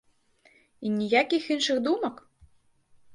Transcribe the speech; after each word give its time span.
І 0.87 0.93
ніякіх 0.93 1.43
іншых 1.57 1.77
думак? 1.89 2.15